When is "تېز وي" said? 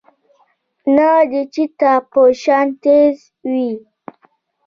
2.83-3.71